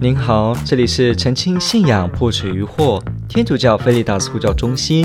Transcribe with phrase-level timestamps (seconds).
[0.00, 5.04] 您好，这里是澄清信仰破除疑惑天主教菲利达斯呼叫中心，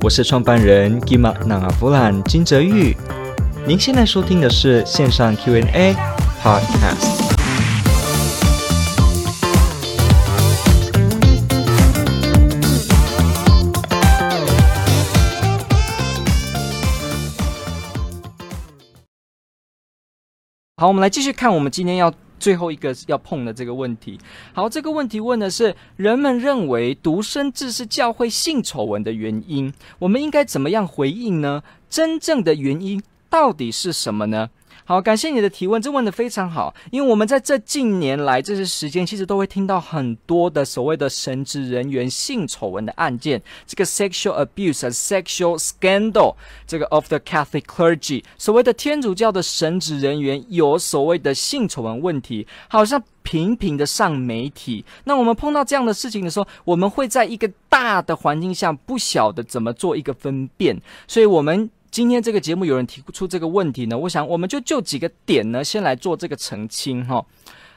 [0.00, 2.96] 我是创办人吉玛纳阿弗兰金泽玉。
[3.66, 5.94] 您现在收听的是线上 Q&A
[6.42, 7.20] Podcast。
[20.78, 22.10] 好，我们来继续看我们今天要。
[22.40, 24.18] 最后一个要碰的这个问题，
[24.52, 31.62] 好，这个问题问的是人们认为独生子是教会性丑闻的原因，我们应该怎么样回应呢？
[31.88, 34.48] 真正的原因到底是什么呢？
[34.90, 36.74] 好，感谢你的提问，这问得非常好。
[36.90, 46.34] 因为我们在这近年来这些时间，其实都会听到很多的所谓的神职人员性丑闻的案件，这个 sexual abuse、sexual scandal，
[46.66, 54.84] 这个 of the Catholic clergy，所谓的天主教的神职人员有所谓的性丑闻问题，好像频频的上媒体。
[55.04, 61.70] 那我们碰到这样的事情的时候，我们会在一个大的环境下不晓得怎么做一个分辨，所以我们。
[61.90, 67.24] 今天这个节目有人提出这个问题呢，我想我们就就几个点呢，先来做这个澄清哈。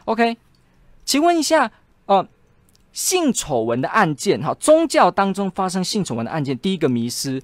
[0.05, 0.37] OK，
[1.03, 1.71] 请问一下，
[2.05, 2.27] 呃，
[2.91, 7.41] 性丑闻的案件哈，宗教当中发生性丑闻的案件，第一个迷失，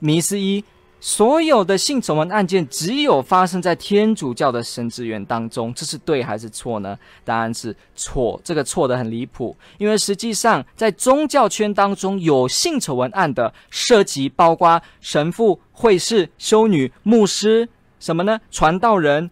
[0.00, 0.64] 迷失一。
[1.04, 6.96] 所有的性丑闻案件只有发生在天主教的神职员当中，这是对还是错呢？
[7.24, 9.56] 答案是错，这个错得很离谱。
[9.78, 18.40] 因为实际上在宗教圈当中有性丑闻案的，涉及包括神父、会士、修女、牧师，什么呢？
[18.52, 19.28] 传道人、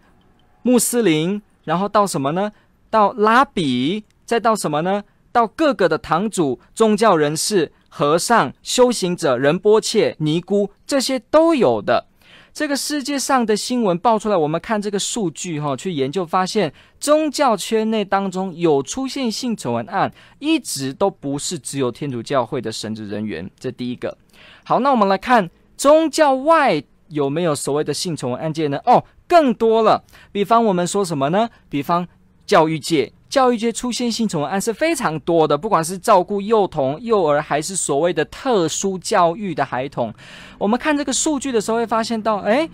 [0.63, 2.51] 穆斯林，然后到什么呢？
[2.89, 5.01] 到拉比，再到什么呢？
[5.31, 7.71] 到各个的堂主、宗教人士。
[7.93, 12.07] 和尚、修行者、仁波切、尼姑，这些都有的。
[12.53, 20.09] 这个世界上的新闻爆出来，我们看这个数据哈，去研究发现，宗教圈内当中有出现性丑闻案，
[20.39, 23.51] 一直都不是只有天主教会的神职人员。
[23.59, 24.17] 这第一个。
[24.63, 28.79] 好，那我们来看宗教外有没有所谓的性丑闻案件呢？
[28.85, 30.01] 哦，更多了。
[30.31, 31.49] 比方我们说什么呢？
[31.67, 32.07] 比方
[32.45, 33.11] 教育界。
[33.31, 40.13] 教育界出现性丑闻案是非常多的，不管是照顾幼童、幼儿，还是所谓的特殊教育的孩童，
[40.57, 42.69] 我们看这个数据的时候会发现到，诶，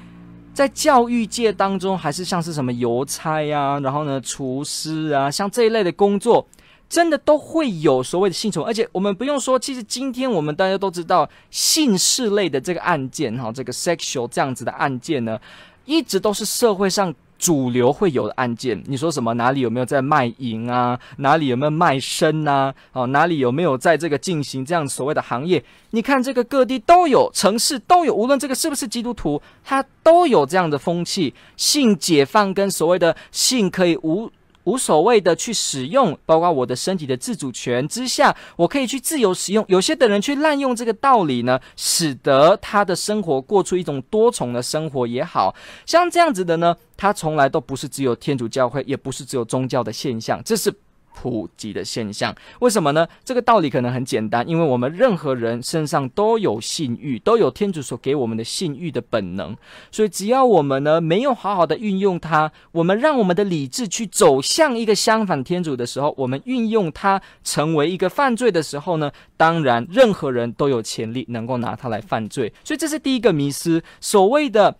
[0.55, 6.43] 在教育界当中，还是像是什么邮差呀，然后呢，厨师啊，像这一类的工作，
[6.89, 15.39] 真的都会有所谓的性丑，而且我们不用说，其实今天我们大家都知道，性事类的这个案件，哈，这个 sexual 这样子的案件呢，
[15.85, 17.13] 一直都是社会上。
[17.37, 19.33] 主流会有的案件，你说什么？
[19.35, 20.99] 哪里有没有在卖淫啊？
[21.17, 22.73] 哪里有没有卖身啊？
[22.93, 25.63] 哦，哪里有没有在这个进行这样所谓的行业？
[25.91, 34.29] 你看这个各地都有，城市都有，无论这个是不是基督徒，他都有这样的风气，性解放跟所谓的性可以无。
[34.67, 39.63] 无所谓的去使用，包括我的身体的自主权之下，我可以去自由使用。
[39.69, 50.73] 有些的人去滥用这个道理呢，使得他的生活过出一种多重的生活也好，像这样子的呢，他从来都不是只有天主教会，也不是只有宗教的现象，这是。
[51.19, 53.07] 普及的现象，为什么呢？
[53.25, 59.57] 这个道理可能很简单，因为我们任何人身上都有性欲，都有天主所给我们的性欲的本能，
[59.91, 74.77] 所以只要我们呢没有好好的运用它，我们让我们的理智去走向一个相反天主的时候，我们运用它成为一个犯罪的时候呢，当然任何人都有潜力能够拿它来犯罪，所以这是第一个迷思，所谓的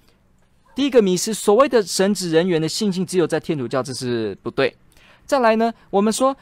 [0.76, 4.76] 第一个迷思，所谓的神职人员的性情只有在天主教，这是不对。
[5.28, 6.36] 再来呢，我们说，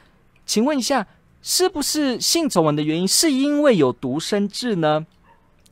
[0.45, 1.05] 请问一下，
[1.41, 5.05] 是不是性丑闻的原因是因为有独生制呢？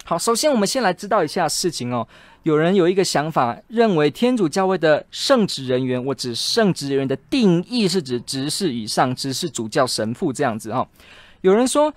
[0.03, 2.05] 好，首先我们先来知道一下事情哦。
[2.41, 10.85] 有人有一个想法，认为天主教会的圣职人员，我指圣职人员的定义是指执事以上，执事主教神父这样子哈。
[11.39, 11.93] 有人说。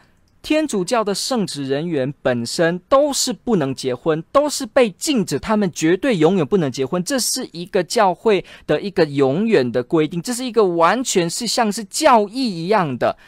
[0.47, 7.03] 天主教的圣职人员本身都是不能结婚，都是被禁止，他们绝对永远不能结婚。
[7.03, 13.19] 这是一个教会的一个永远的规定，这是一个完全是像是教义一样的，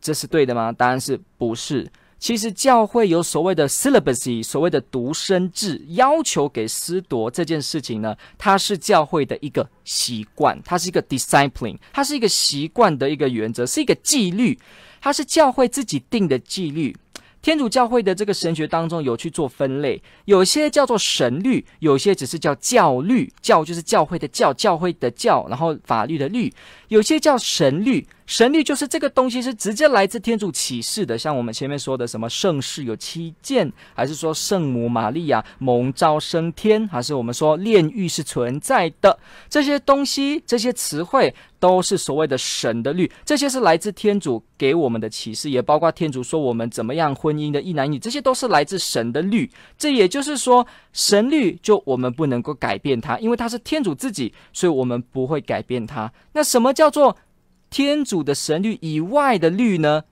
[0.00, 0.72] 这是对的吗？
[0.72, 1.86] 答案是不是。
[2.18, 14.58] 其实教会有所谓的 celibacy，所谓的独身制，要求给司铎这件事情呢，它是教会的一个习惯，它是一个 discipline，它是一个习惯的一个原则，是一个纪律。
[14.98, 16.96] 它是教会自己定的纪律，
[17.40, 26.52] 天主教会的这个神学当中有去做分类，有些叫做神律，有些只是叫教律，教就是教会的教，教会的教，然后法律的律，
[26.88, 39.16] 有些叫神律，神律就是这个东西是直接来自天主启示的，像我们前面说的什么圣事有七件，还是说圣母玛利亚蒙召升天，还是我们说炼狱是存在的
[39.48, 49.48] 这些东西，这些词汇都是所谓的神的律，这些是来自天主给我们的启示，也包括天主说我们怎么样婚姻的一男一女，这些都是来自神的律。
[49.78, 56.12] 这也就是说，神律就我们不能够改变它，因为它是天主自己，所以我们不会改变它。
[56.32, 57.16] 那什么叫做？
[57.70, 60.04] 天主的神律以外的律呢？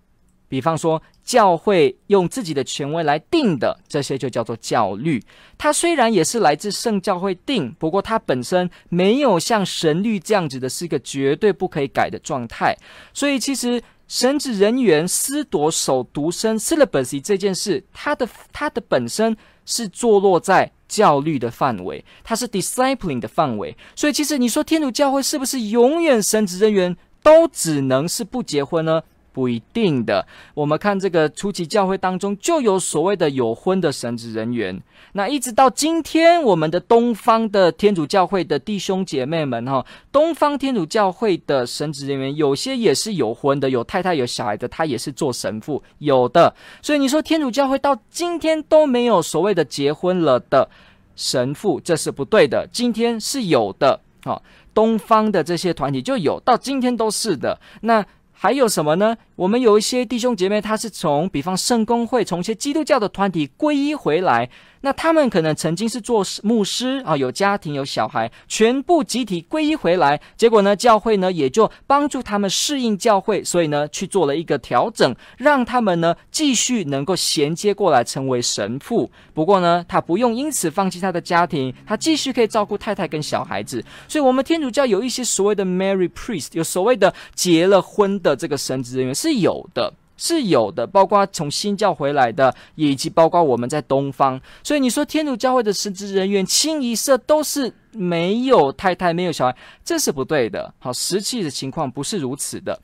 [0.47, 5.21] 比方说，教会用自己的权威来定的，这些就叫做教律。
[5.59, 12.77] 它虽然也是来自圣教会定，不过它本身没有像神律这样子的，是一个绝对不可以改的状态。
[13.13, 23.77] 所以，其实神职人员司铎守独身 （celibacy） 这件事，它的它的本身是坐落在教律的范围，它是 discipline 的范围。
[23.97, 26.97] 所以，其实你说天主教会是不是永远神职人员？
[27.25, 29.03] 都只能是不结婚呢？
[29.33, 30.25] 不一定的。
[30.55, 34.81] 我们看这个初期教会当中，就有所谓的有婚的神职人员。
[35.15, 46.55] 那一直到今天，我们的东方的天主教会的弟兄姐妹们，哈，东方天主教会的神职人员，有些也是有婚的，有太太有小孩的，他也是做神父，有的。
[46.81, 50.69] 所以你说天主教会到今天都没有所谓的结婚了的
[51.17, 52.69] 神父，这是不对的。
[52.71, 54.41] 今天是有的，哈。
[54.75, 57.61] 东方的这些团体就有，到今天都是的。
[57.83, 59.17] 那还有什么呢？
[59.37, 64.51] 我们有一些弟兄姐妹，他是从比方圣公会，从一些基督教的团体皈依回来。
[64.85, 70.21] 那他们可能曾经是做牧师啊，有家庭有小孩，全部集体皈依回来。
[70.37, 79.11] 结果呢，教会呢也就帮助他们适应教会，所以呢去做了一个调整，让他们呢继续能够衔接过来成为神父。
[79.33, 83.83] 不过呢，他不用因此放弃他的家庭，他继续可以照顾太太跟小孩子。
[84.07, 89.95] 所以，我们天主教有一些所谓的 m a r r y priest，有所谓的结了婚的这个神职人员是有的。
[90.17, 94.41] 是有的，包括从新教回来的，以及包括我们在东方。
[94.63, 97.73] 所以你说天主教会的神职人员清一色都是。
[97.97, 100.75] 没有太太，没有小孩，这是不对的。
[100.81, 102.77] 好，实际的情况不是如此的。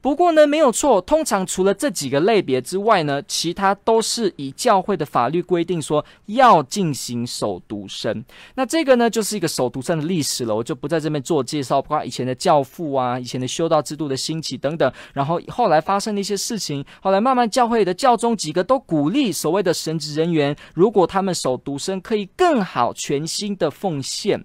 [0.00, 1.00] 不过呢，没有错。
[1.02, 8.24] 通常除了这几个类别之外呢，其他都是以教会的法律规定说要进行守独身。
[8.54, 11.82] 那这个呢，就是一个守独身的历史了，我就不在这边做介绍。
[11.82, 24.44] 包括以前的教父啊，以前的修道制度的兴起等等，然后后来发生的一些事情，后来慢慢教会的教宗几个都鼓励所谓的神职人员，如果他们守独身，可以更好全心的奉献。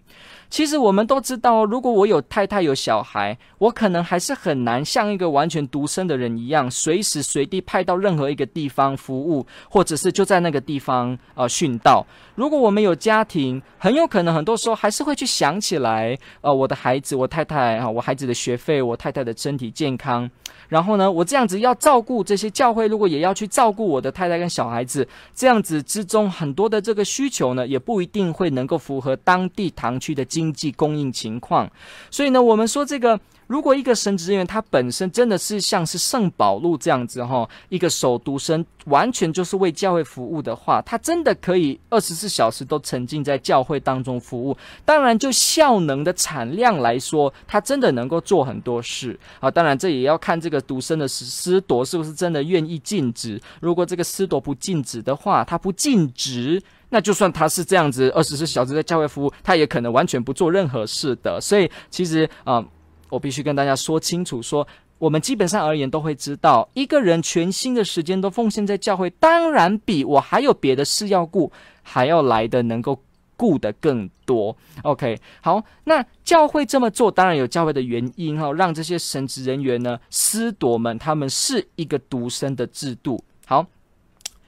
[0.50, 12.06] 其实我们都知道，如果我有太太有小孩，我可能还是很难像一个完全独身的人一样，随时随地派到任何一个地方服务，或者是就在那个地方呃殉道。
[12.36, 20.30] 如果我们有家庭，很有可能很多时候还是会去想起来，呃，我的孩子，我太太啊，我孩子的学费，我太太的身体健康。
[20.70, 31.68] 然后呢，我这样子要照顾这些教会，如果也要去照顾我的太太跟小孩子，这样子之中很多的这个需求呢，也不一定会能够符合当地堂区的经济供应情况。
[32.12, 33.20] 所以呢，我们说这个。
[33.48, 44.58] 如果一个神职人员他本身真的是像是圣保禄这样子哈，一个守读生，完全就是为教会服务的话，他真的可以二十四小时都沉浸在教会当中服务。
[44.84, 49.50] 当然，就效能的产量来说，他真的能够做很多事啊。
[49.50, 53.42] 当然，这也要看这个独生的司铎是不是真的愿意尽职。
[53.62, 61.40] 如果这个司铎不尽职的话，他不尽职，那就算他是这样子二十四小时在教会服务，他也可能完全不做任何事的。
[61.42, 62.66] 所以，其实啊。
[63.10, 64.68] 我必须跟大家说清楚说，
[64.98, 71.50] 我们基本上而言都会知道，一个人全心的时间都奉献在教会，当然比我还有别的事要顾
[71.82, 73.02] 还要来的能够
[73.38, 74.54] 顾得更多。
[74.82, 83.24] OK，好，那教会这么做，当然有教会的原因哈，让这些神职人员呢，司铎们他们是一个独身的制度。
[83.46, 83.66] 好。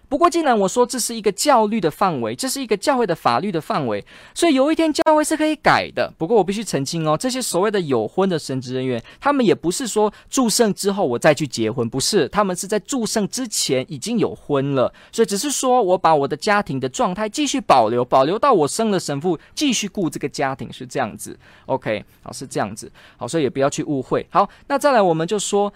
[0.10, 6.12] 不过，既然我说这是一个教律的范围，这是一个教会的法律的范围，所以有一天教会是可以改的。
[6.18, 21.38] 不过，我必须澄清哦，这些所谓的有婚的神职人员，他们也不是说祝圣之后我再去结婚，不是，他们是在祝圣之前已经有婚了，所以只是说我把我的家庭的状态继续保留，保留到我升了神父，继续顾这个家庭，是这样子。
[21.68, 22.92] OK，好，是这样子。
[23.16, 24.26] 好，所以也不要去误会。
[24.32, 25.72] 好，那再来我们就说，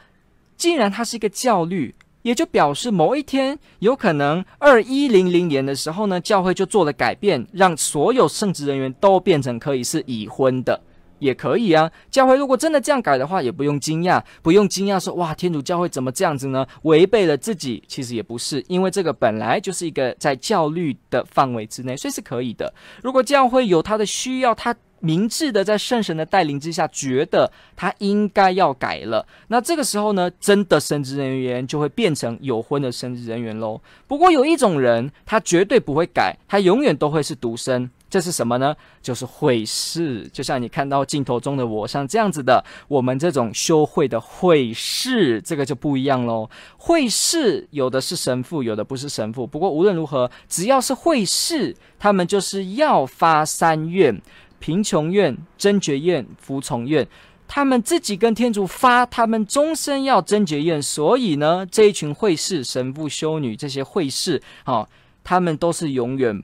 [0.58, 1.94] 既然它是一个教律。
[2.24, 10.82] 也就表示某一天有可能二一零零年的时候呢，教会就做了改变，让所有圣职人员都变成可以是已婚的，
[11.20, 11.92] 也可以啊。
[12.10, 16.66] 教会如果真的这样改的话，也不用惊讶，不用惊讶说哇，天主教会怎么这样子呢？
[16.84, 22.74] 违背了自己，其实也不是，因为这个本来就是一个在教律的范围之内，所以是可以的。
[23.02, 24.76] 如果教会有他的需要，他。
[25.04, 29.28] 明智的在圣神的带领之下，觉得他应该要改了。
[29.50, 33.82] 那这个时候呢，真的神职人员就会变成有婚的神职人员喽。
[34.08, 37.92] 不过有一种人，他绝对不会改，他永远都会是独身。
[38.10, 38.76] 这是什么呢？
[39.02, 46.48] 就是会士，就像你看到镜头中的我，像这样子的，我们这种修会的会士，这个就不一样喽。
[46.78, 49.48] 会士有的是神父，有的不是神父。
[49.48, 54.22] 不过无论如何，只要是会士，他们就是要发三愿：
[54.64, 57.06] 贫穷愿、贞洁愿、服从愿。
[57.50, 60.82] 他们自己跟天主发，他们终身要贞洁愿。
[60.82, 64.88] 所以呢，这一群会士、神父、修女这些会士，哦，
[65.22, 66.42] 他们都是永远。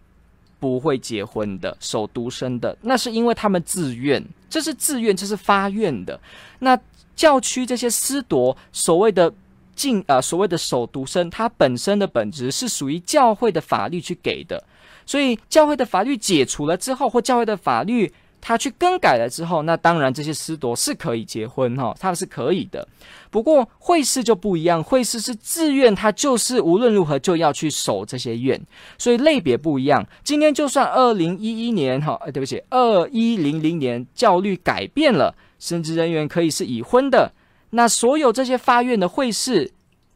[0.60, 6.20] 不会结婚的，守独身的，那是因为他们自愿，这是自愿，这是发愿的。
[6.60, 6.78] 那
[7.16, 9.34] 教区这些司铎所谓的
[9.74, 14.62] 禁啊，所谓的守独身，它本身的本质是属于教会的法律去给的，
[15.10, 18.14] 所以教会的法律解除了之后，或教会的法律。
[18.42, 22.88] 他去更改了之后，那当然这些司铎是可以结婚哈，他们是可以的。
[23.30, 28.58] 不过会士就不一样，会士是自愿，他就是无论如何就要去守这些愿，
[28.98, 30.08] 所以类别不一样。
[30.24, 37.30] 今天就算二零一一年哈，对不起，二一零零年教律改变了，神职人员可以是已婚的，
[37.72, 39.70] 那所有这些发愿的会士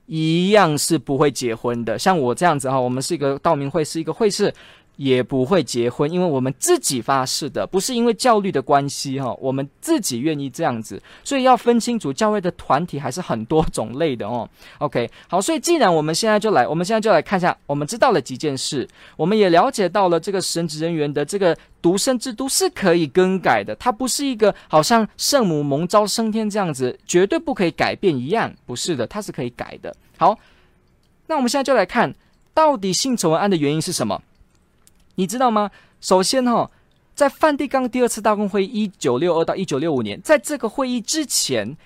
[0.05, 1.99] 一样是不会结婚的。
[1.99, 4.53] 像我这样子哈，我们是一个道明会，是一个会士。
[4.95, 14.47] 也不会结婚，因为我们自己发誓的，不是因为教律的关系哈，我们自己愿意这样子，所以要分清楚教会的团体还是很多种类的哦。
[14.77, 29.95] OK，好，所以既然我们现在就来，我们现在就来看一下，我们知道了几件事，我们也了解到了这个神职人员的这个独身制度是可以更改的，它不是一个好像圣母蒙召升天这样子，绝对不可以改变一样，不是的，它是可以改的。
[30.17, 30.37] 好，
[31.25, 32.13] 那我们现在就来看
[32.53, 34.21] 到底性丑闻案的原因是什么。
[35.15, 35.69] 你知道吗？
[36.01, 36.71] 首先哈、哦，
[37.15, 41.77] 在梵蒂冈第二次大公会议一九六二到一九六五年，在这个会议之前，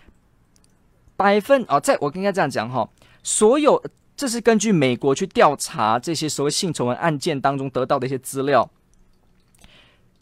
[1.15, 2.89] 百分哦，在我应该这样讲哈、哦，
[3.23, 3.83] 所有
[4.15, 8.67] 这是根据美国去调查这些所谓性丑闻案件当中得到的一些资料，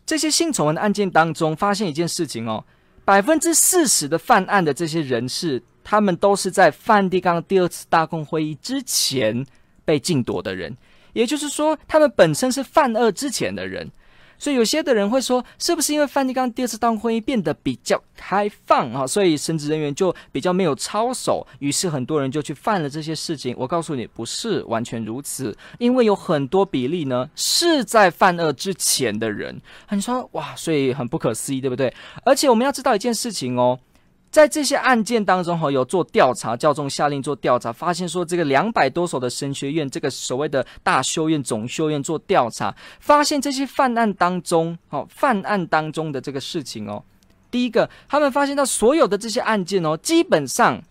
[0.05, 2.65] 这些性丑闻案件当中发现一件事情哦，
[3.05, 9.45] 百分之四十的犯案的这些人士，他们都是在梵蒂冈第二次大公会议之前
[9.85, 10.75] 被禁铎的人。
[11.15, 13.89] 也就是说，他们本身是犯恶之前的人，
[14.37, 23.55] 所以有些的人会说，是不是因为梵蒂冈第二次当婚姻变得比较开放啊，所以神职人员就比较没有操守，于是很多人就去犯了这些事情？
[23.57, 29.61] 我告诉你，不是完全如此，因为有很多比例呢是在犯恶之前的人。
[29.91, 31.93] 你说哇，所以很不可思议，对不对？
[32.25, 33.79] 而且我们要知道一件事情哦。
[34.35, 47.01] 在这些案件当中，哈，有做调查，教宗下令做调查，发现说这个两百多所的神学院，这个所谓的大修院、总修院做调查，发现这些犯案当中，哦，犯案当中的这个事情哦，
[47.49, 50.83] 第一个，他们发现到所有的这些案件哦，基本上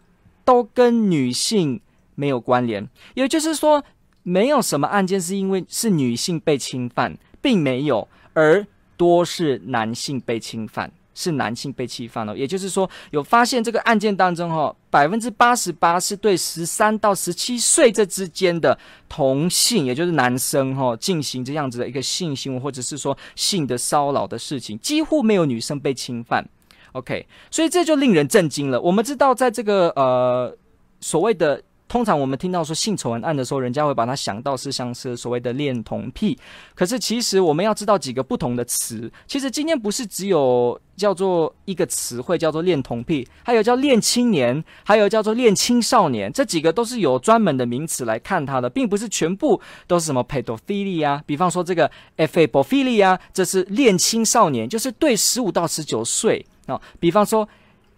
[0.42, 1.78] 都跟女性
[2.14, 3.84] 没有关联，也就是说，
[4.22, 10.90] 没有什么案件是因为是女性被侵犯，并没有，而多是男性被侵犯。
[11.14, 18.76] 是男性被侵犯了，也就是说，有发现这个案件当中，哈，百分之八十八是对十三到十七岁这之间的
[19.08, 26.44] 同性，也就是男生，哈，进行这样子的一个性行为，或者是说性的骚扰的事情，几乎没有女生被侵犯。
[26.92, 28.80] OK，所以这就令人震惊了。
[28.80, 30.56] 我们知道，在这个呃
[31.00, 31.62] 所谓的。
[31.94, 36.36] 通常我们听到说性丑闻案的时候，人家会把它想到是像是所谓的恋童癖。
[36.74, 39.08] 可是其实我们要知道几个不同的词。
[39.28, 51.20] 其实今天不是只有叫做一个词汇叫做恋童癖，还有叫恋青年，还有叫做恋青少年，这几个都是有专门的名词来看它的，并不是全部都是什么 pedophilia。
[51.24, 56.80] 比方说这个 ephebophilia，这是恋青少年，就是对十五到十九岁啊。
[56.98, 57.48] 比方说。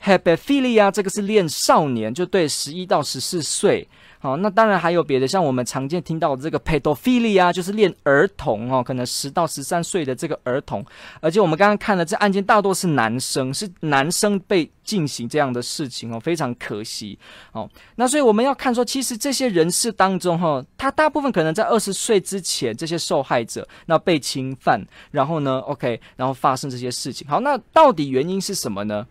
[0.02, 3.88] Hebephilia 这个是恋少年，就对十一到十四岁。
[4.18, 10.84] 好，那当然还有别的，像我们常见听到的这个 pedophilia，就是恋儿童哦，可能十到十三岁的这个儿童。
[11.20, 17.16] 而且我们刚刚看了这案件，大多是男生，是男生被进行这样的事情哦，非常可惜
[17.52, 17.68] 哦。
[17.96, 27.28] 那所以我们要看说，其实这些人士当中哈，他大部分可能在二十岁之前，这些受害者那被侵犯，然后呢，OK，然后发生这些事情。
[27.28, 29.06] 好，那到底原因是什么呢？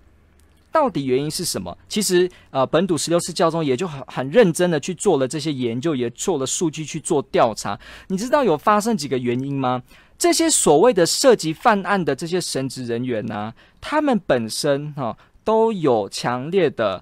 [0.75, 1.77] 到底原因是什么？
[1.87, 7.79] 其实，呃，本笃十六世教宗也就很很认真的去做了这些研究，也做了数据去做调查。
[8.09, 9.81] 你知道有发生几个原因吗？
[10.17, 17.01] 这些所谓的涉及犯案的这些神职人员呢、他们本身哈、都有强烈的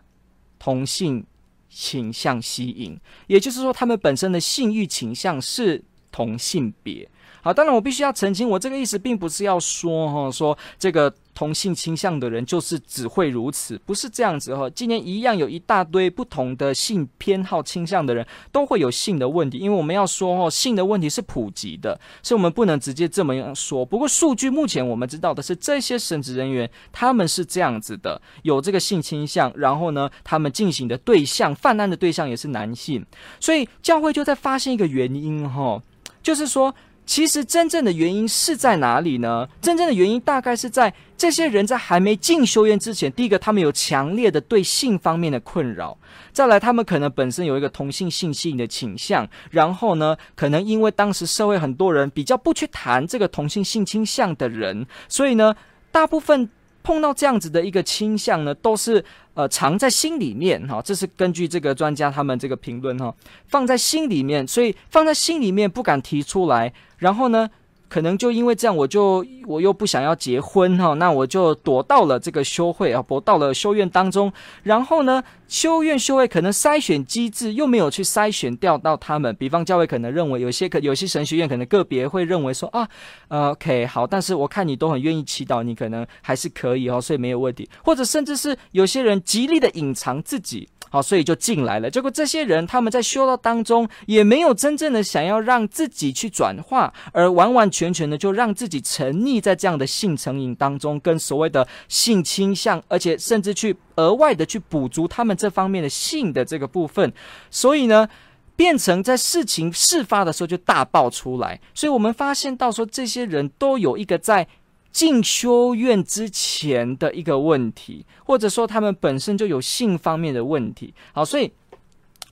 [0.59, 1.25] 同性
[1.67, 7.09] 倾向吸引，也就是说，他们本身的性欲倾向是同性别。
[7.43, 14.69] 好，当然我必须要澄清，我这个意思并不是要说哈，说这个同性倾向的人就是只会如此，不是这样子哈。
[14.69, 23.85] 今年一样有一大堆不同的性偏好倾向的人都会有性的问题，因为我们要说哦，性的问题是普及的，所以我们不能直接这么样说。
[23.85, 33.05] 不过数据目前我们知道的是，这些神职人员他们是这样子的，有这个性倾向，然后呢，他们进行的对象犯案的对象也是男性，
[33.41, 35.83] 所以教会就在发现一个原因哈，
[36.21, 36.73] 就是说。
[37.05, 39.47] 其实真正的原因是在哪里呢？
[39.61, 45.97] 真正的原因大概是在这些人在还没进修院之前，第一个他们有强烈的对性方面的困扰，
[46.31, 55.55] 再来他们可能本身有一个同性性吸引的倾向，然后呢，可能因为当时社会很多人比较不去谈这个同性性倾向的人，所以呢，
[55.91, 56.49] 大部分。
[56.83, 63.15] 碰到这样子的一个倾向呢，都是呃藏在心里面哈，这是根据这个专家他们这个评论哈，
[63.47, 67.49] 放在心里面，所以放在心里面不敢提出来，然后呢。
[67.87, 74.33] 可能就因为这样，我就我又不想要结婚哈，那我就躲到了这个修会啊，躲到了修院当中。
[74.63, 79.35] 然后呢，修院修会可能筛选机制又没有去筛选掉到他们。
[79.35, 82.87] 比方教会可能认为有些可有些神学院可能个别会认为说啊，
[83.27, 87.69] 呃，OK 好，但是我看你都很愿意祈祷，你可能还是可以哦，所以没有问题。
[87.83, 90.67] 或者甚至是有些人极力的隐藏自己。
[90.93, 91.89] 好，所以就进来了。
[91.89, 107.11] 结果这些人他们在修道当中也没有真正的想要让自己去转化，而完完全全的就让自己沉溺在这样的性成瘾当中，跟所谓的性倾向，而且甚至去额外的去补足他们这方面的性的这个部分。
[107.49, 108.07] 所以呢，
[108.55, 111.59] 变成在事情事发的时候就大爆出来。
[111.73, 114.47] 所以我们发现到说，这些人都有一个在。
[114.93, 120.93] 进修院之前的一个问题，或者说他们本身就有性方面的问题。
[121.11, 121.51] 好，所以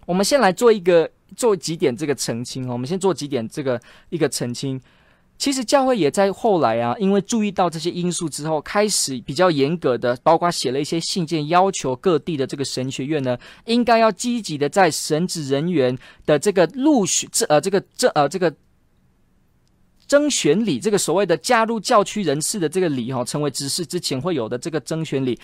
[0.05, 2.69] 我们先来做一个做几点这个澄清。
[2.69, 4.79] 我们先做几点这个一个澄清。
[5.39, 18.53] 其实教会也在后来啊，因为注意到这些因素之后，开始比较严格的，包括写了一些信件，要求各地的这个神学院呢，应该要积极的在神职人员的这个录取这呃这个这呃这个。
[20.11, 25.39] 征选礼，这个所谓的加入教区人士的这个礼哈，成为执事之前会有的这个征选礼。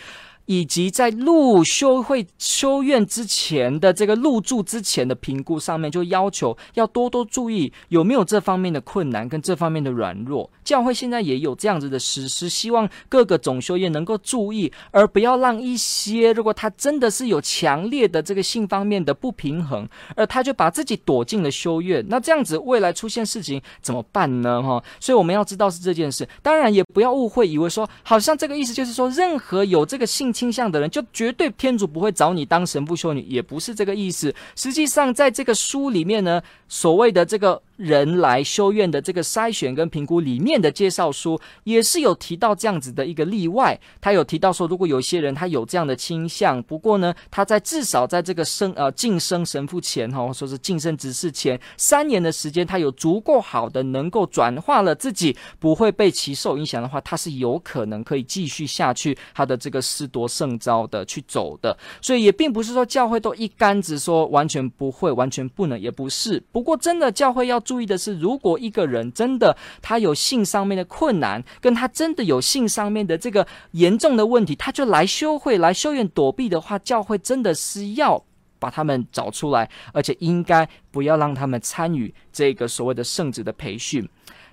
[0.47, 10.49] 以及在入修会修院之前的这个入住之前的评估上面，就要求要多多注意有没有这方面的困难跟这方面的软弱。
[10.63, 24.63] 教会现在也有这样子的实施，希望各个总修院能够注意，而不要让一些如果他真的是有强烈的这个性方面的不平衡，而他就把自己躲进了修院，那这样子未来出现事情怎么办呢？
[24.63, 26.27] 哈，所以我们要知道是这件事。
[26.41, 30.33] 当然也不要误会，以为说好像这个意思就是说任何有这个性。
[30.37, 34.33] 倾向的人就绝对天主不会找你当神父修女，也不是这个意思。
[34.55, 37.61] 实际上，在这个书里面呢，所谓的这个。
[37.77, 61.77] 人来修院的这个筛选跟评估里面的介绍书也是有提到这样子的一个例外，他有提到说，如果有些人他有这样的倾向，不过呢，他在至少在这个升呃晋升神父前哈，或说是晋升执事前三年的时间，他有足够好的能够转化了自己，不会被其受影响的话，他是有可能可以继续下去他的这个师铎圣召的去走的。
[62.01, 66.43] 所以也并不是说教会都一竿子说完全不会，完全不能，也不是。
[66.51, 67.61] 不过真的教会要。
[67.67, 78.23] 注意的是，如果一个人真的他有性上面的困难，跟他真的有性上面的这个严重的问题，他就来修会、来修院躲避的话，教会真的是要
[78.57, 84.07] 把他们找出来，而且应该不要让他们参与这个所谓的圣职的培训。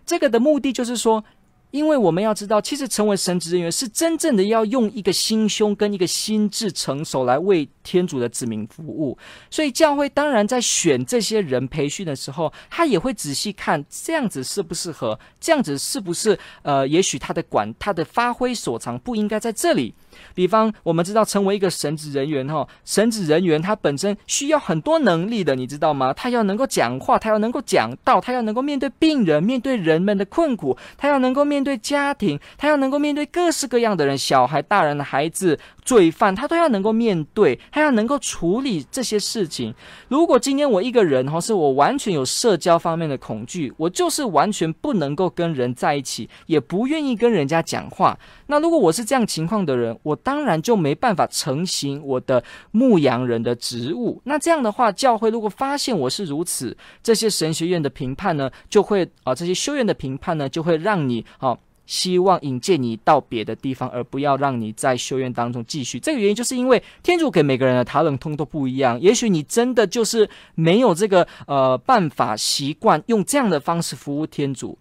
[0.04, 1.24] 这个的目的就是说。
[1.70, 9.16] 因为我们要知道，其实成为神职人员是真正的要用一个心胸跟一个心智成熟来为天主的子民服务。
[9.48, 19.94] 所以教会当然在选这些人培训的时候，他也会仔细看这样子适不适合，这样子是不是呃，也许他的管他的发挥所长不应该在这里。
[20.34, 26.12] 比方，我们知道成为一个神职人员哈，神职人员他本身需要很多能力的，你知道吗？
[26.12, 35.58] 他要能够讲话，他要能够讲道，他要能够面对病人，面对人们的困苦，他要能够面对家庭，他要能够面对各式各样的人，小孩、大人的孩子。
[35.84, 39.74] 罪犯他都要能够面对，他要能够处理这些事情。
[40.08, 48.18] 如果今天我一个人哈，是我完全有社交方面的恐惧，我就是完全不能够跟人在一起，也不愿意跟人家讲话。
[48.46, 54.20] 那如果我是这样情况的人，我当然就没办法承行我的牧羊人的职务。
[54.24, 61.56] 那这样的话，教会如果发现我是如此，这些神学院的评判呢，就会啊，这些修院的评判呢，就会让你啊。
[61.86, 66.00] 希望引荐你到别的地方，而不要让你在修院当中继续。
[66.00, 69.00] 这个原因就是因为天主给每个人的塔冷通都不一样。
[69.00, 74.78] 也许你真的就是没有这个呃办法习惯用这样的方式服务天主。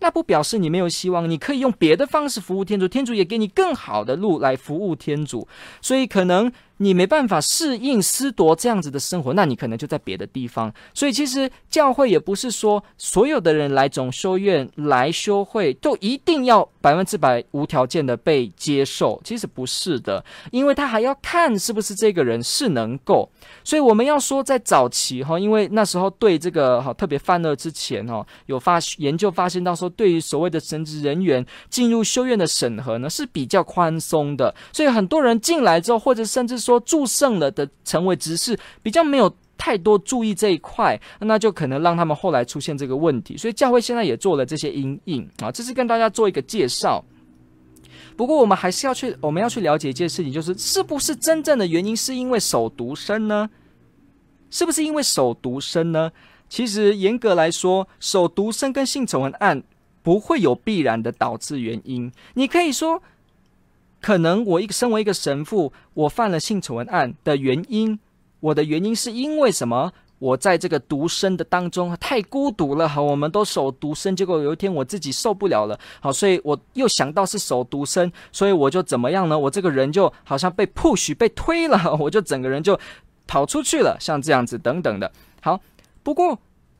[0.00, 5.46] 那不表示你没有希望，你可以用别的方式服务天主，天主也给你更好的路来服务天主，
[5.82, 6.52] 所以可能。
[6.78, 10.72] 你没办法适应司铎这样子的生活，那你可能就在别的地方。
[10.94, 23.28] 所以其实教会也不是说所有的人来总修院来修会都一定要百分之百无条件的被接受，其实不是的，因为他还要看是不是这个人是能够。
[23.62, 43.38] 所以我们要说在早期哈，因为那时候对这个哈特别犯恶之前哈，有发研究发现到说，对于所谓的神职人员进入修院的审核呢是比较宽松的，所以很多人进来之后，或者甚至说祝圣了的成为执事，比较没有太多注意这一块，那就可能让他们后来出现这个问题。
[43.38, 47.02] 所以教会现在也做了这些阴影啊，这是跟大家做一个介绍。
[48.18, 53.48] 不过我们还是要去，我们要去了解一件事情，就是是不是真正的原因是因为手独生呢？
[54.50, 56.12] 是不是因为手独生呢？
[56.50, 59.62] 其实严格来说，手独生跟性丑闻案
[60.02, 62.12] 不会有必然的导致原因。
[62.34, 63.02] 你可以说。
[64.00, 67.98] 可能我一个身为一个神父，我犯了性丑闻案的原因，
[68.40, 69.92] 我的原因是因为什么？
[70.20, 79.38] 我在这个独身的当中太孤独了，好，我们都守独身，结果有一天我自己受不了了，好，所以我又想到是守独身，所以我就怎么样呢？
[79.38, 82.76] 我这个人就好像被 push 被推了，我就整个人就
[83.28, 85.12] 跑出去了，像这样子等等的。
[85.40, 85.60] 好，
[86.02, 86.36] 不过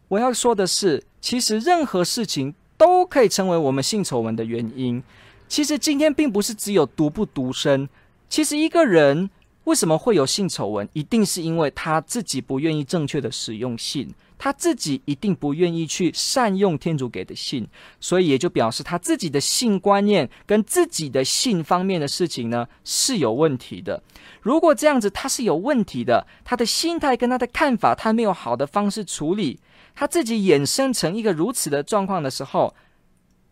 [0.08, 5.00] 我要说的是，其实任何事情都可以成为我们性丑闻的原因。
[5.48, 7.88] 其实今天并不是只有独不独身，
[8.28, 9.30] 其实一个人
[9.64, 17.66] 为什么会有性丑闻，一定是因为他自己不愿意正确的使用性，他自己一定不愿意去善用天主给的性，
[17.98, 24.02] 所以也就表示他自己的性观念跟自己的性方面的事情呢是有问题的。
[24.42, 29.58] 如果这样子他是有问题的，他的心态跟他的看法，他没有好的方式处理，
[29.94, 32.74] 他自己衍生成一个如此的状况的时候。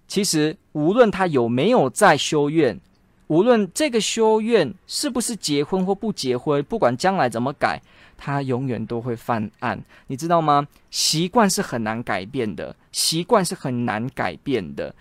[0.09, 2.81] 其实，无论他有没有在修院，
[3.27, 7.83] 无论这个修院是不是结婚或不结婚，不管将来怎么改，
[8.17, 10.69] 他永远都会犯案，你知道吗？
[10.91, 14.95] 习惯是很难改变的，习惯是很难改变的。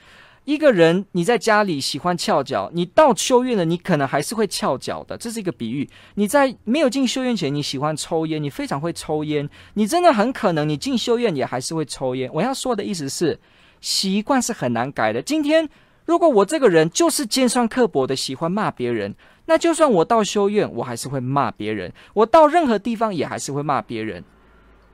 [0.44, 5.16] 一个人你在家里喜欢翘脚，你到修院了，你可能还是会翘脚的。
[5.16, 5.88] 这是一个比喻。
[6.16, 12.30] 你在没有进修院前，你喜欢抽烟，你非常会抽烟，你真的很可能你进修院也还是会抽烟。
[12.34, 13.40] 我要说的意思是。
[13.82, 15.22] 习惯是很难改的。
[15.22, 15.70] 今天，
[16.06, 24.24] 如果我这个人就是尖酸刻薄的喜欢骂别人，那就算我到修院，我还是会骂别人；我到任何地方也还是会骂别人。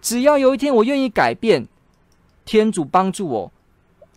[0.01, 1.67] 只要有一天我愿意改变，
[2.43, 3.51] 天主帮助我，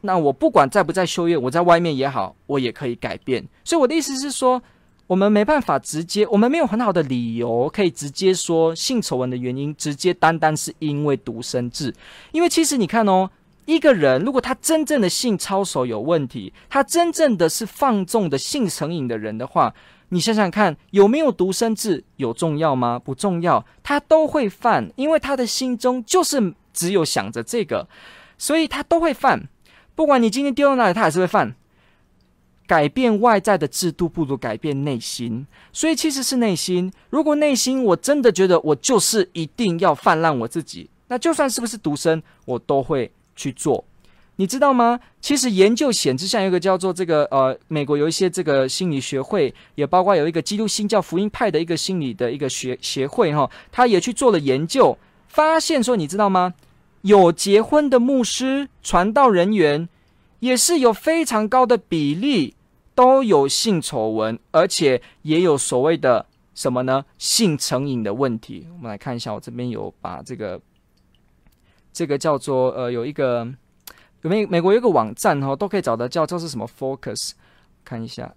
[0.00, 3.46] 那我不管在不在修院，我在外面也好，我也可以改变。
[3.64, 4.62] 所以我的意思是说，
[5.06, 11.94] 我们没办法直接，我们没有很好的理由可以直接说性丑闻的原因，直接单单是因为独生制。
[12.32, 13.30] 因为其实你看哦。
[13.66, 19.74] 一个人如果他真正的性操守有问题，他真正的是放纵的性成瘾的人的话，
[20.10, 22.98] 你想想看，有没有独身制有重要吗？
[22.98, 27.88] 不重要，他都会犯，因为他的心中就是只有想着这个，
[28.36, 29.48] 所以他都会犯。
[29.94, 31.54] 不管你今天丢到哪里，他还是会犯。
[32.66, 36.90] 改变外在的制度不如改变内心，所以其实是内心。
[37.10, 43.10] 如果内心我真的觉得我就是一定要泛滥我自己，那就算是不是独身，我都会。
[43.36, 43.84] 去做，
[44.36, 44.98] 你知道吗？
[45.20, 54.96] 其实研究显示，像有一个叫做这个呃，美国有一些这个心理学会，也包括有一个基督新教福音派的一个心理的一个学协会哈，他也去做了研究，
[55.28, 56.54] 发现说，你知道吗？
[57.02, 59.88] 有结婚的牧师、传道人员，
[60.40, 62.54] 也是有非常高的比例
[62.94, 67.04] 都有性丑闻，而且也有所谓的什么呢？
[67.18, 68.66] 性成瘾的问题。
[68.72, 70.60] 我们来看一下，我这边有把这个。
[71.94, 73.48] 这个叫做呃，有一个
[74.20, 77.30] 美美国有个网站哈、哦，都可以找得叫，叫做什么 Focus，
[77.84, 78.34] 看一下。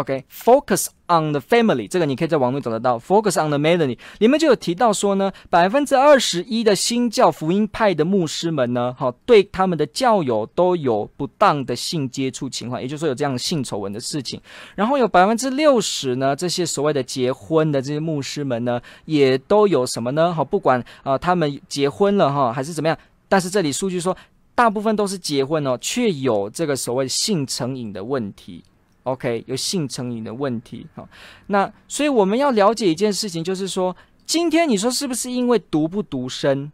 [0.00, 2.98] OK，Focus on the Family，这个你可以在网络找得到。
[2.98, 14.40] Focus on the Family 里面就有提到说呢，百分之二十一的新教福音派的牧师们呢，哈，对他们的教友都有不当的性接触情况，也就是说有这样性丑闻的事情。
[14.74, 20.32] 然后有百分之六十呢，这些所谓的结婚的这些牧师们呢，也都有什么呢？
[20.32, 22.96] 哈，不管啊、他们结婚了哈，还是怎么样，
[23.28, 24.16] 但是这里数据说，
[24.54, 28.62] 大部分都是结婚哦，却有这个所谓性成瘾的问题。
[29.04, 31.08] OK，有性成瘾的问题，好，
[31.46, 36.70] 那所以我们要了解一件事情，就是说，今天你说是不是因为独不独身？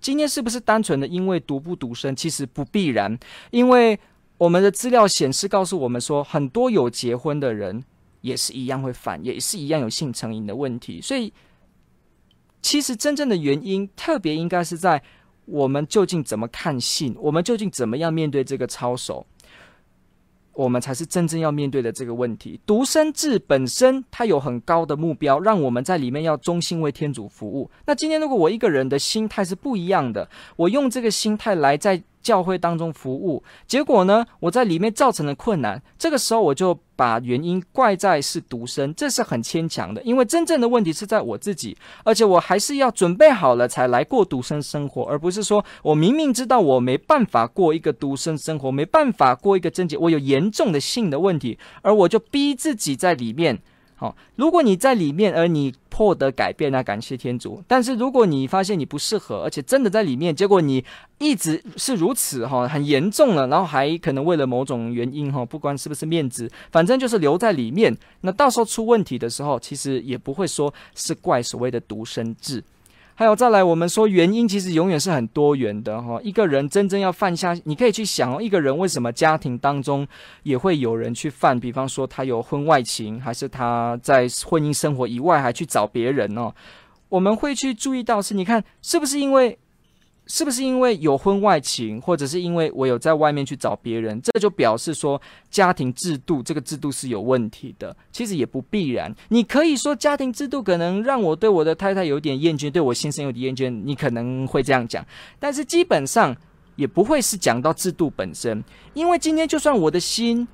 [0.00, 2.16] 今天是不是单纯的因为独不独身？
[2.16, 3.18] 其实不必然，
[3.50, 3.98] 因为
[4.38, 7.84] 我们的资料显示告诉我们说，很多有结婚的人
[8.20, 11.00] 也是一样会犯，也是一样有性成瘾的问题。
[11.02, 11.32] 所以，
[12.62, 15.02] 其实真正的原因，特别应该是在
[15.44, 17.14] 我们究竟怎么看性？
[17.18, 19.26] 我们究竟怎么样面对这个操守？
[20.58, 22.58] 我们才是真正要面对的这个问题。
[22.66, 27.70] 独生制本身它有很高的目标，让我们在里面要忠心为天主服务。
[27.86, 32.02] 那今天如果我一个人的心态是不一样的，我用这个心态来在。
[32.22, 35.82] 教会当中服务，结果呢，我在里面造成了困难。
[35.98, 40.02] 这个时候，我就把原因怪在是独生，这是很牵强的。
[40.02, 53.58] 因为真正的问题是在我自己，而且我还是要准备好了才来过独生生活，而不是说我明明知道我没办法过一个独生生活，没办法过一个贞洁，我有严重的性的问题，而我就逼自己在里面。
[54.00, 57.60] 好，如果你在里面，而你获得改变，那感谢天主。
[57.66, 60.84] 但是如果你发现你不适合，而且真的在里面，结果你
[61.18, 67.92] 一直是如此哈，很严重了，然后还可能为了某种原因哈，不管是不是面子，反正就是留在里面。
[68.20, 72.62] 那到时候出问题的时候，其实也不会说是怪所谓的独生制。
[73.18, 76.20] 还有再来，我们说原因其实永远是很多元的哈。
[76.22, 80.06] 一个人真正要犯下，你可以去想哦，一个人为什么家庭当中
[80.44, 81.58] 也会有人去犯？
[81.58, 86.54] 比方说他有婚外情，还是他在婚姻生活以外还去找别人哦？
[87.08, 89.58] 我们会去注意到是，你看是不是因为？
[90.28, 97.96] 是不是因为有婚外情，或者是因为我有在外面去找别人，这就表示说家庭制度这个制度是有问题的？
[98.12, 99.12] 其实也不必然。
[99.28, 105.04] 你可以说家庭制度可能让我对我的太太有点厌倦，对我先生有点厌倦，你可能会这样讲。
[105.38, 106.36] 但是基本上
[106.76, 108.62] 也不会是讲到制度本身，
[108.92, 110.46] 因为今天就算我的心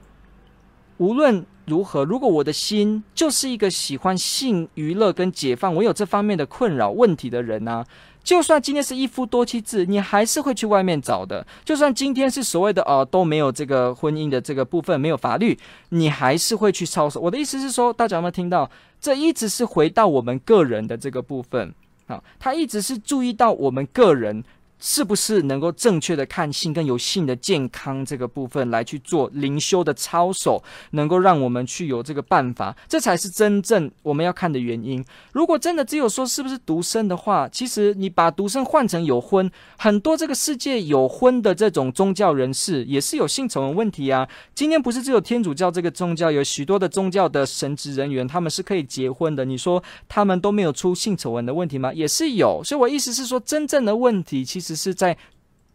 [0.98, 7.84] 无论如何，如果我的心就是一个喜欢性娱乐跟解放，我有这方面的困扰问题的人呢、
[8.24, 11.46] 就算今天是一夫多妻制，你还是会去外面找的。
[11.64, 15.56] 就算今天是所谓的哦，都没有这个婚姻的这个部分，没有法律，
[15.90, 17.20] 你还是会去操守。
[17.20, 18.68] 我的意思是说，大家有没有听到？
[19.00, 21.74] 这一直是回到我们个人的这个部分
[22.06, 24.42] 啊，他一直是注意到我们个人。
[24.78, 35.02] 是不是能够正确的看性跟有性的健康这个部分来去做灵修的操守，能够让我们去有这个办法，这才是真正我们要看的原因。
[35.32, 44.28] 如果真的只有说是不是独生的话，其实你把独生换成有婚，很多这个世界有婚的这种宗教人士也是有性丑闻问题啊。
[44.54, 51.90] 今天不是只有天主教这个宗教，有许多的宗教的神职人员他们是可以结婚的，你说他们都没有出性丑闻的问题吗？
[51.94, 52.60] 也是有。
[52.62, 54.73] 所以我意思是说，真正的问题其实。
[54.74, 55.16] 是在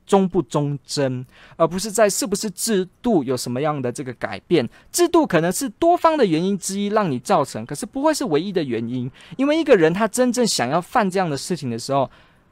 [0.05, 4.67] 忠不忠贞，而不是在是不是制度有什么样的这个改变。
[4.91, 9.09] 制度可能是多方的原因之一让你造成，可是不会是唯一的原因。
[9.37, 12.09] 因为一个人他真正想要犯这样的事情的时候，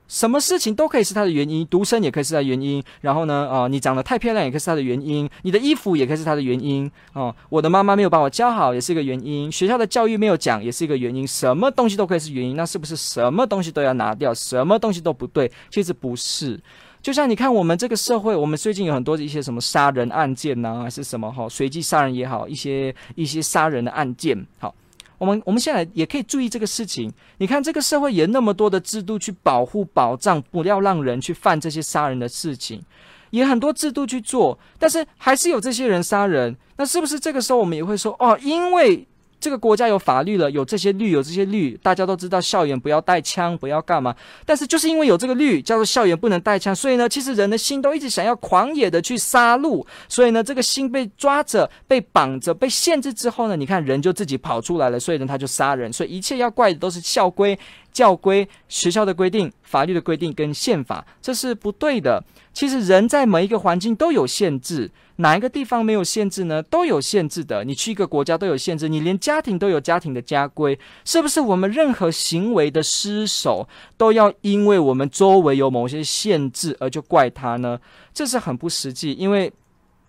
[0.08, 2.84] 什么事情都可以是他的原因，独生也可以是他的原因。
[3.02, 6.89] 然后呢，啊、你长得太漂亮也可以是他的原因，你的衣服也可以是他的原因。
[7.13, 11.28] 哦、我的妈妈没有把我教好也是一个原因，学校的教育没有讲也是一个原因。
[11.28, 14.34] 什么东西都可以是原因，那是不是什么东西都要拿掉？
[14.34, 15.52] 什么东西都不对？
[15.70, 16.60] 其实不是。
[17.00, 24.74] 就像你看，我们这个社会，我们最近有很多的一些什么杀人案件呐、还是什么哈，随机杀人也好，一些一些杀人的案件，好，
[25.17, 27.12] 我们我们现在也可以注意这个事情。
[27.38, 32.84] 你看，这个社会也那么多的制度去保护、保障，不要让人去犯这些杀人的事情，
[33.32, 36.56] 也很多制度去做，但是还是有这些人杀人。
[36.77, 39.08] 那是不是这个时候我们也会说，哦，因为？
[39.39, 44.15] 这个国家有法律了，有这些律，有这些律，大家都知道校园不要带枪，不要干嘛。
[44.45, 49.86] 但是就是因为有这个律，叫做校园不能带枪，所以呢，其实人的心都一直想要狂野的去杀戮。
[50.10, 55.93] 所以呢，这个心被抓着、被绑着、被限制之后呢，你看人就自己跑出来了，所以呢，他就杀人。
[55.93, 57.58] 所以一切要怪的都是校规、
[57.97, 62.23] 教规、学校的规定、法律的规定跟宪法，这是不对的。
[62.53, 64.91] 其实人在每一个环境都有限制。
[65.15, 66.62] 哪一个地方没有限制呢？
[66.62, 67.63] 都有限制的。
[67.63, 71.41] 你去一个国家都有限制，你连家庭都有家庭的家规，是不是？
[71.41, 77.79] 我们任何行为的失守，都要因为我们周围有某些限制而就怪他呢？
[78.13, 79.51] 这是很不实际，因为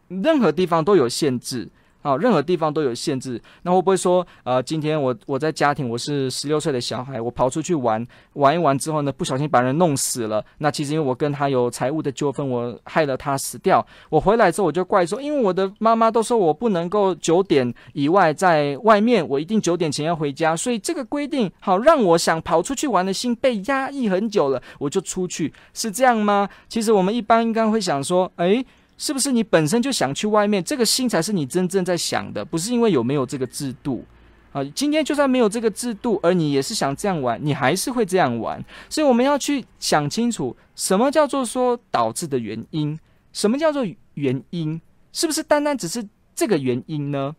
[0.08, 1.70] 任何地方都有限制。
[2.08, 3.38] 啊，任何地方都有限制。
[3.62, 10.42] 那会不会说，呃，今天我我在家庭，我是十六岁的小孩，我跑出去玩，玩一玩之后呢，不小心把人弄死了。
[10.56, 13.86] 那其实因为我跟他有财务的纠纷，我害了他死掉。
[14.08, 20.56] 我回来之后我就怪说，因为我的妈妈都说我不能够九点以外在外面，我一定九点前要回家。
[20.56, 26.48] 所以这个规定好让我想跑出去玩的心被压抑很久了，我就出去，是这样吗？
[26.68, 28.64] 其实我们一般应该会想说，诶。
[28.98, 30.62] 是不是你本身就想去外面？
[30.62, 34.04] 这个心才是你真正在想的，不是因为有没有这个制度
[34.52, 34.62] 啊？
[34.74, 38.62] 今天就算没有这个制度，而你也是想这样玩，你还是会这样玩。
[38.90, 42.98] 所以我们要去想清楚，什么叫做说导致的原因？
[43.32, 44.80] 什么叫做原因？
[45.12, 47.34] 是不是单单只是这个原因呢？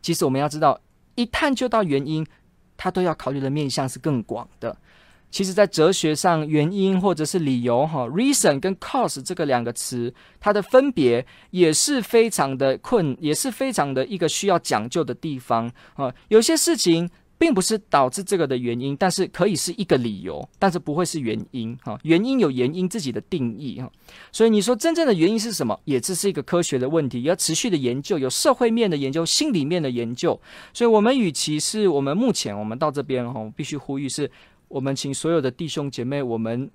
[0.00, 0.80] 其实我们要知道，
[1.16, 2.24] 一探究到原因，
[2.76, 4.76] 它都要考虑的面向是更广的。
[5.34, 16.14] 其实，在哲学上，原因或者是理由，哈，reason 跟 cause 这个两个词，它的分别也是非常的困，也是非常的一个需要讲究的地方啊。
[16.28, 17.10] 有些事情。
[17.36, 21.98] 并不是导致这个的原因，但是可以是一个理由，但是不会是原因哈。
[22.04, 23.90] 原因有原因自己的定义哈，
[24.30, 25.78] 所以你说真正的原因是什么？
[25.84, 30.40] 也这是一个科学的问题，要持续的研究，有社会面的研究，心里面的研究。
[30.72, 34.30] 所以，我们与其是我们目前我们到这边哈，必须呼吁是，
[34.74, 36.68] 我们请所有的弟兄姐妹，我们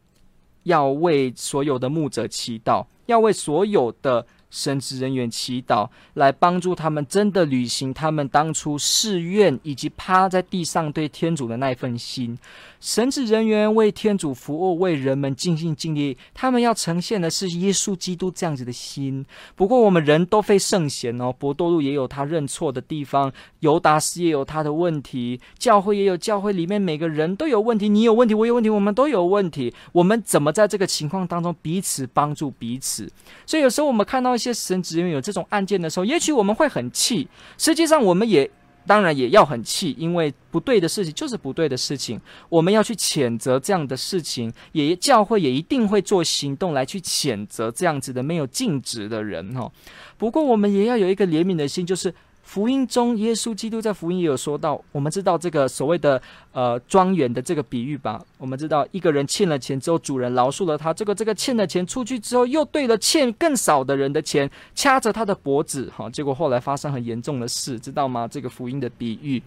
[0.64, 4.26] 要为所有的牧者祈祷，要为所有的。
[4.50, 12.38] 神职人员祈祷，来帮助他们真的履行他们当初誓愿以及趴在地上对天主的那份心。
[12.80, 19.26] 神职人员为天主服务，为人们尽心尽力，他们要呈现的是耶稣基督这样子的心。
[19.56, 29.74] 不过我们人都非圣贤哦，伯多禄也有他认错的地方，犹达斯也有他的问题，教会也有教会里面每个人都有问题，你有问题，我有问题，我们都有问题。
[29.92, 33.12] 我们怎么在这个情况当中彼此帮助彼此？
[33.46, 34.39] 所以有时候我们看到。
[34.40, 37.28] 一些神职人员有这种案件的时候，也许我们会很气。
[37.58, 38.50] 实际上，我们也
[38.88, 42.18] 当然也要很气，因为不对的事情就是不对的事情。
[42.48, 49.70] 我们要去谴责这样的事情，也教会也一定会做行动来去谴责这样子的没有尽职的人哈。
[50.18, 52.16] 不过，我们也要有一个怜悯的心，就是。
[52.50, 56.20] 福音中，耶稣基督在福音也有说到，我们知道这个所谓的
[56.52, 58.20] 呃庄园的这个比喻吧？
[58.40, 68.28] 我们知道一个人欠了钱之后，主人饶恕了他，这个这个欠了钱出去之后，又对了欠更少的人的钱，掐着他的脖子，哈，结果后来发生很严重的事，知道吗？
[68.28, 69.40] 这个福音的比喻，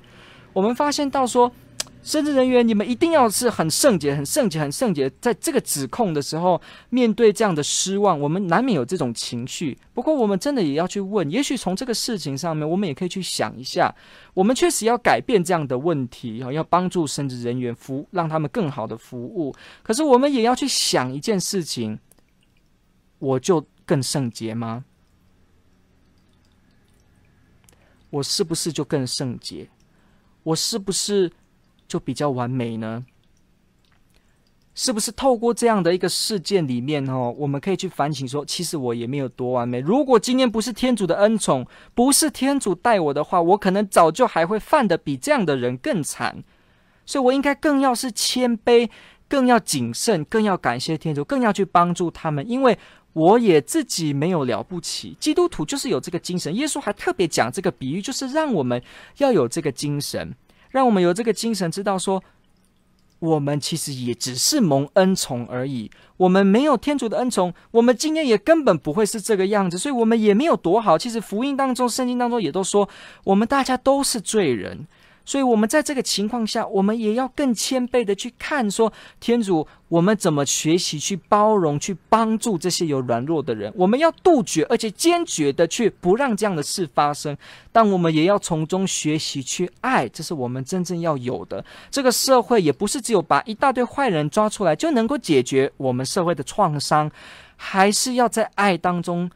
[0.52, 1.50] 我们发现到说。
[2.02, 5.08] 神职人员，你们一定要是很圣洁、很圣洁、很圣洁。
[5.20, 6.60] 在这个指控的时候，
[6.90, 9.78] 面对这样的失望，我们难免有这种情绪。
[9.94, 13.94] 不过，我们真的也要去问，也许从这个事情上面，我们也可以去想一下，
[14.34, 19.54] 我们确实要改变这样的问题，要帮助神职人员服，让他们更好的服务。
[19.84, 22.00] 可是，我们也要去想一件事情：
[23.20, 24.84] 我就更圣洁吗？
[28.10, 29.68] 我是不是就更圣洁？
[30.42, 31.30] 我是不是？
[31.92, 33.04] 就比较完美呢？
[34.74, 39.78] 是不是透过这样的一个事件里面哦，我们可以去反省说，其实我也没有多完美。
[39.80, 46.42] 如果今天不是天主的恩宠，不是天主带我的话，我可能早就还会犯得比这样的人更惨。
[47.04, 48.88] 所以我应该更要是谦卑，
[49.28, 52.78] 更要谨慎，更要感谢天主，更要去帮助他们，因为
[53.12, 55.14] 我也自己没有了不起。
[55.20, 58.82] 基督徒就是有这个精神，耶稣还特别讲这个比喻，就是让我们
[59.18, 60.34] 要有这个精神。
[60.72, 62.22] 让我们有这个精神，知道说，
[63.20, 65.90] 我们其实也只是蒙恩宠而已。
[66.16, 69.78] 我们没有天主的恩宠，我们今天也根本不会是这个样子。
[69.78, 70.98] 所以，我们也没有多好。
[70.98, 72.88] 其实，福音当中、圣经当中也都说，
[73.22, 74.86] 我们大家都是罪人。
[75.24, 83.72] 所以，我们在这个情况下，我们也要更谦卑的去看，说天主，我们怎么学习去包容、去帮助这些有软弱的人？
[83.76, 87.36] 我们要杜绝，而且坚决的去不让这样的事发生。
[87.70, 91.64] 但我们也要从中学习去爱，这是我们真正要有的。
[91.90, 97.10] 这个社会也不是只有把一大堆坏人抓出来就能够解决我们社会的创伤，
[97.56, 99.30] 还是要在爱当中。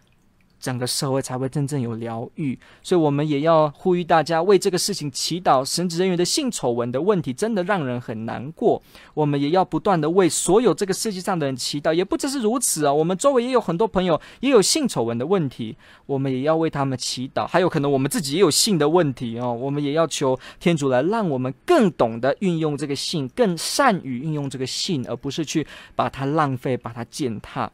[0.66, 5.64] 整个社会才会真正有疗愈，所以我们也要呼吁大家为这个事情祈祷。
[5.64, 8.82] 神职人员的性丑闻的问题真的让人很难过，
[9.14, 11.94] 我们也要不断的为所有这个世界上的人祈祷。
[11.94, 15.76] 也不只是如此啊，我们周围也有很多朋友也有性丑闻的问题，
[16.06, 17.46] 我们也要为他们祈祷。
[17.46, 27.70] 还有可能我们自己也有性的问题哦，我们也要求天主来让我们更懂得运用这个性，更善于运用这个性，而不是去把它浪费，把它践踏。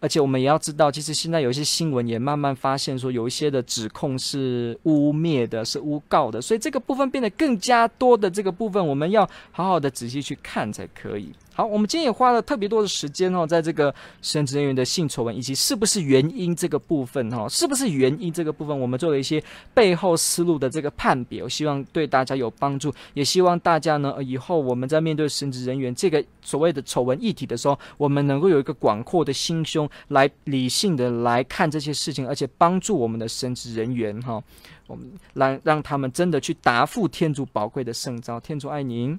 [0.00, 11.32] 而且我们也要知道，其实现在有一些新闻也慢慢发现说，有一些的指控是污蔑的，是诬告的，所以这个部分变得更加多的这个部分，我们要好好的仔细去看才可以。
[11.58, 13.92] 好，我们今天也花了特别多的时间哦，在这个
[14.22, 19.42] 神职人员的性丑闻以及是不是原因这个部分哈，是不是原因这个部分，我们做了一些
[19.74, 34.40] 背后思路的这个判别，我希望对大家有帮助，也希望大家呢，以后我们在面对神职人员这个所谓的丑闻议题的时候，我们能够有一个广阔的心胸，来理性的来看这些事情，而且帮助我们的神职人员哈，
[34.86, 39.18] 我们让让他们真的去答复天主宝贵的圣召，天主爱您。